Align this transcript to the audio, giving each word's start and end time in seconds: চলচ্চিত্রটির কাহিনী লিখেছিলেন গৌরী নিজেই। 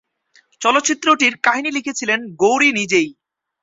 চলচ্চিত্রটির 0.61 1.33
কাহিনী 1.37 1.69
লিখেছিলেন 1.71 2.19
গৌরী 2.35 2.69
নিজেই। 2.71 3.07